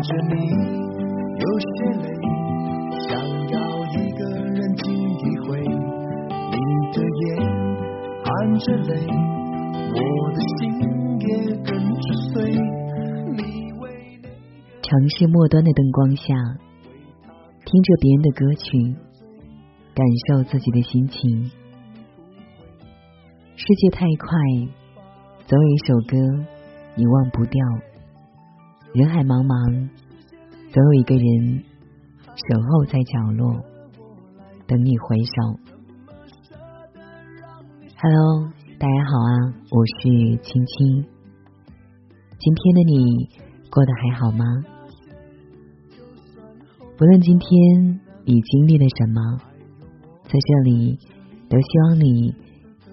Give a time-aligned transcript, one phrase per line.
[0.00, 0.34] 看着你
[1.36, 1.66] 有些
[2.00, 2.08] 累，
[3.06, 5.60] 想要一个人静一会。
[5.60, 6.56] 你
[6.94, 7.36] 的眼
[8.24, 8.90] 含着泪，
[9.92, 10.00] 我
[10.32, 10.58] 的心
[11.20, 11.68] 也跟
[12.00, 12.50] 着碎。
[13.36, 13.84] 你为
[14.80, 16.34] 城市末端的灯光下，
[17.66, 18.96] 听着别人的歌曲，
[19.94, 21.50] 感受自己的心情。
[23.54, 24.30] 世界太快，
[25.46, 26.16] 总有一首歌
[26.94, 27.60] 你忘不掉。
[28.92, 29.88] 人海茫茫，
[30.72, 31.62] 总有一个人
[32.34, 33.54] 守候在角落，
[34.66, 35.34] 等你回首。
[38.02, 40.10] Hello，大家好啊，我是
[40.42, 41.06] 青青。
[42.36, 43.30] 今天的你
[43.70, 44.44] 过得还好吗？
[46.98, 49.38] 不论今天你经历了什么，
[50.24, 50.98] 在这里
[51.48, 52.32] 都希望你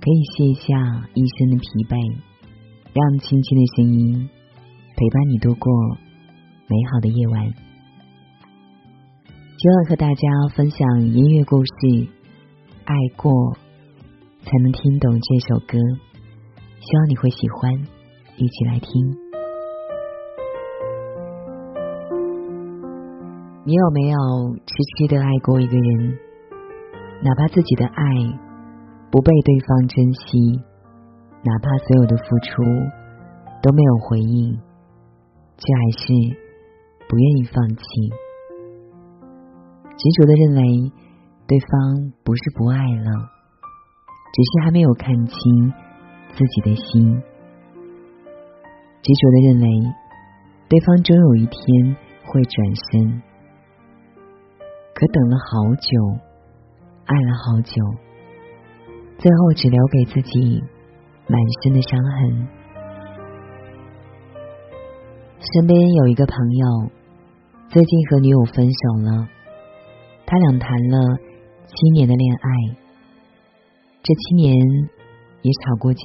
[0.00, 2.18] 可以卸下一身的疲惫，
[2.92, 4.28] 让轻轻的声音
[4.96, 5.72] 陪伴你度过
[6.68, 7.42] 美好的夜晚。
[9.58, 11.72] 今晚和大家分享音乐故事
[12.84, 13.32] 《爱过
[14.44, 15.78] 才能听懂这首歌》，
[16.78, 17.72] 希望你会喜欢，
[18.36, 18.88] 一起来听。
[23.64, 24.18] 你有没有
[24.64, 26.18] 痴痴的爱过一个人？
[27.20, 28.04] 哪怕自己的爱
[29.10, 30.62] 不被对方珍惜，
[31.42, 32.62] 哪怕所有的付出
[33.60, 34.56] 都没有回应，
[35.56, 36.04] 却还是
[37.08, 37.84] 不愿意放弃，
[39.96, 40.92] 执着的认为
[41.46, 43.10] 对方不是不爱了，
[44.32, 45.72] 只是还没有看清
[46.32, 47.22] 自己的心，
[49.02, 49.68] 执着的认为
[50.68, 51.96] 对方终有一天
[52.26, 53.22] 会转身。
[54.94, 55.90] 可等了好久，
[57.04, 57.74] 爱了好久，
[59.18, 60.62] 最后只留给自己
[61.28, 62.63] 满身的伤痕。
[65.52, 66.90] 身边有一个朋友，
[67.68, 69.28] 最近和女友分手了。
[70.24, 71.18] 他俩谈了
[71.66, 72.76] 七年的恋爱，
[74.02, 74.54] 这七年
[75.42, 76.00] 也吵过架，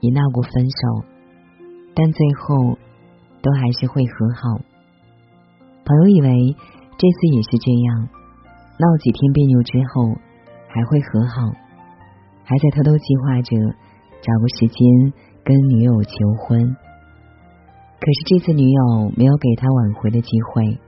[0.00, 1.04] 也闹过分手，
[1.94, 2.78] 但最后
[3.42, 4.64] 都还是会和好。
[5.84, 6.56] 朋友以为。
[6.98, 8.08] 这次也是这样，
[8.78, 10.16] 闹几天别扭之后
[10.66, 11.52] 还会和好，
[12.42, 13.54] 还在偷偷计划着
[14.22, 15.12] 找个时间
[15.44, 16.10] 跟女友求
[16.40, 16.74] 婚。
[17.98, 20.78] 可是这次女友没有给他挽回的机会，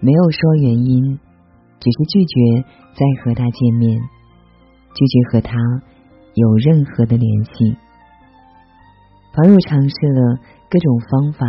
[0.00, 1.18] 没有说原因，
[1.80, 2.64] 只是拒绝
[2.94, 3.98] 再和他见面，
[4.94, 5.56] 拒绝和他
[6.34, 7.76] 有任何的联系。
[9.32, 11.46] 朋友尝试了各种方法，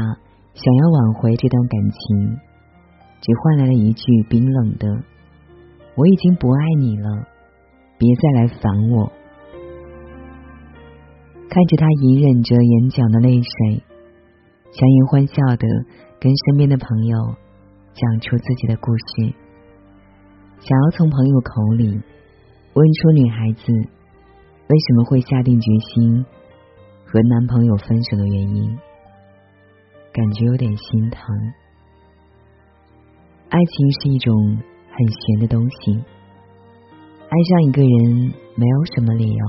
[0.53, 2.37] 想要挽回这段感情。
[3.21, 4.87] 只换来了一句冰冷的
[5.95, 7.27] ：“我已经不爱你了，
[7.99, 9.11] 别再来烦我。”
[11.51, 13.83] 看着他隐忍着眼角的泪水，
[14.71, 15.67] 强颜欢笑的
[16.17, 17.35] 跟身边的朋友
[17.93, 19.35] 讲出自己的故事，
[20.61, 22.01] 想要从朋友口里
[22.73, 26.25] 问出女孩子为什么会下定决心
[27.03, 28.77] 和男朋友分手的原因，
[30.13, 31.35] 感觉有点心疼。
[33.49, 34.33] 爱情是一种
[34.87, 36.01] 很玄的东西，
[37.27, 39.45] 爱上一个人没有什么理由，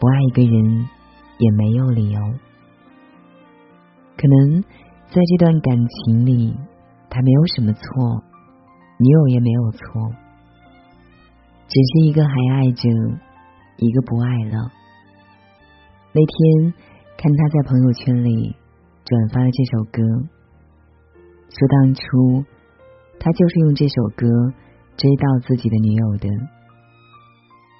[0.00, 0.88] 不爱一个人
[1.38, 2.20] 也没有理由。
[4.16, 4.62] 可能
[5.08, 6.56] 在这段感情里，
[7.10, 8.24] 他没有什么错，
[8.98, 9.78] 女友也没有错，
[11.68, 12.88] 只是一个还爱着，
[13.76, 14.72] 一个不爱了。
[16.12, 16.74] 那天
[17.16, 18.56] 看他在朋友圈里
[19.04, 20.02] 转发了这首歌，
[21.50, 22.44] 说当初。
[23.22, 24.26] 他就是用这首歌
[24.96, 26.26] 追到自己的女友的，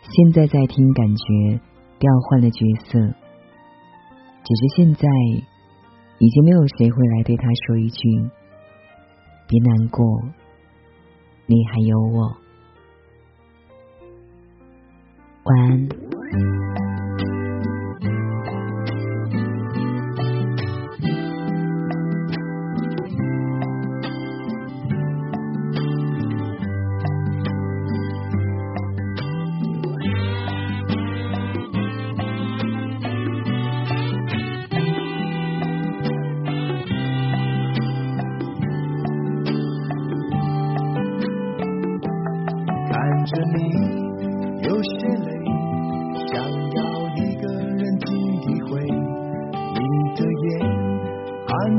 [0.02, 1.60] 现在在听，感觉
[2.00, 2.98] 调换了角色，
[4.42, 5.06] 只是现在
[6.18, 8.08] 已经没有谁会来对他说一句
[9.46, 10.24] “别难过，
[11.44, 12.36] 你还有我”。
[15.44, 15.88] 晚安。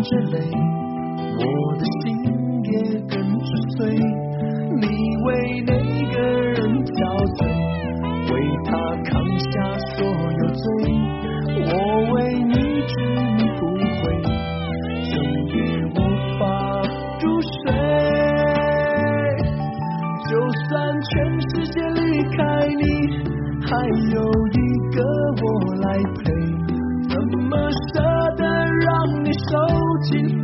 [0.04, 0.38] 着泪，
[1.38, 2.06] 我的心
[2.64, 2.72] 也
[3.08, 3.78] 跟着碎。
[4.80, 4.86] 你
[5.26, 5.30] 为
[5.66, 5.74] 那
[6.12, 6.96] 个人憔
[7.36, 7.40] 悴，
[8.32, 8.34] 为
[8.66, 8.70] 他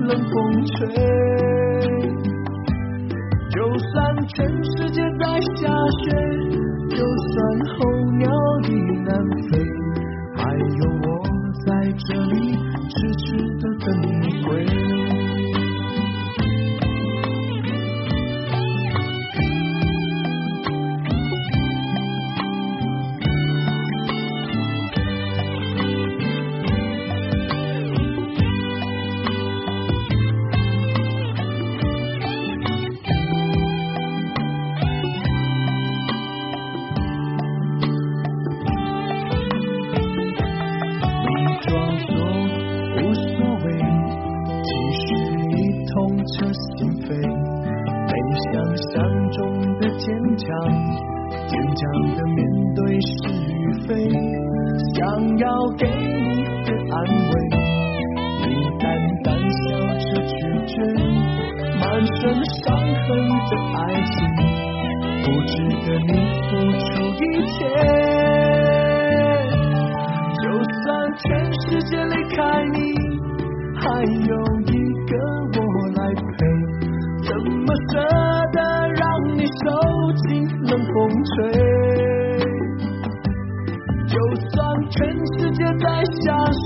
[0.07, 0.75] 冷风吹。
[3.49, 3.93] 就算
[4.27, 5.67] 全世界在下
[5.99, 6.05] 雪，
[6.89, 7.35] 就算
[7.75, 7.77] 候
[8.17, 8.23] 鸟
[8.63, 8.69] 已
[9.03, 9.09] 南
[9.49, 9.51] 飞，
[10.35, 11.05] 还有我
[11.65, 11.67] 在
[12.07, 12.56] 这里
[53.87, 53.95] 非，
[54.95, 54.97] 想
[55.37, 55.47] 要
[55.77, 57.33] 给你的安慰，
[58.45, 58.85] 你淡
[59.23, 59.63] 淡笑
[59.97, 60.35] 着拒
[60.67, 60.75] 绝，
[61.79, 63.07] 满身伤痕
[63.47, 64.15] 的爱情，
[65.23, 65.51] 不值
[65.85, 66.11] 得你
[66.43, 66.49] 付
[66.83, 66.85] 出
[67.15, 67.57] 一切。
[70.43, 70.43] 就
[70.83, 70.85] 算
[71.17, 71.25] 全
[71.61, 72.37] 世界离开
[72.73, 72.77] 你，
[73.79, 74.35] 还有
[74.65, 74.69] 一
[75.07, 75.11] 个
[75.55, 75.63] 我
[75.95, 76.37] 来陪，
[77.25, 77.29] 怎
[77.63, 77.95] 么舍
[78.51, 78.57] 得
[78.95, 79.01] 让
[79.37, 79.55] 你受
[80.27, 80.27] 尽
[80.63, 80.93] 冷风
[81.23, 81.37] 吹？
[84.17, 84.57] 就算
[84.89, 84.97] 全
[85.37, 85.85] 世界在
[86.25, 86.33] 下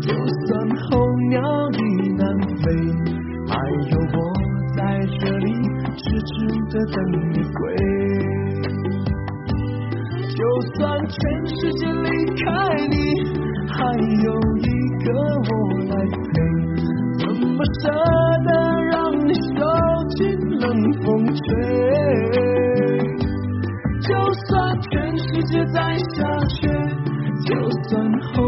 [0.00, 0.88] 就算候
[1.28, 1.34] 鸟
[1.72, 1.78] 已
[2.14, 2.22] 南
[2.62, 2.64] 飞，
[3.48, 3.50] 还
[3.90, 4.16] 有我
[4.76, 4.78] 在
[5.18, 5.46] 这里
[5.96, 6.30] 痴痴
[6.70, 6.96] 的等
[7.32, 7.58] 你归。
[10.28, 10.38] 就
[10.76, 10.78] 算
[11.08, 12.46] 全世界离开
[12.86, 12.94] 你，
[13.66, 13.74] 还
[14.22, 14.70] 有一
[15.04, 15.08] 个
[15.50, 15.50] 我
[15.88, 15.92] 来
[16.30, 16.38] 陪，
[17.18, 17.90] 怎么舍
[27.50, 27.56] 就
[27.88, 28.39] 算